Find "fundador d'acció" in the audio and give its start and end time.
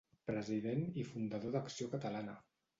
1.11-1.93